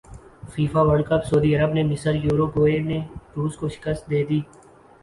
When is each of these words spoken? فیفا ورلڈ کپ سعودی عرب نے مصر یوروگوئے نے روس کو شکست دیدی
فیفا 0.53 0.81
ورلڈ 0.87 1.05
کپ 1.09 1.25
سعودی 1.29 1.55
عرب 1.55 1.73
نے 1.73 1.83
مصر 1.91 2.13
یوروگوئے 2.25 2.77
نے 2.89 2.99
روس 3.35 3.55
کو 3.59 3.69
شکست 3.75 4.09
دیدی 4.09 4.41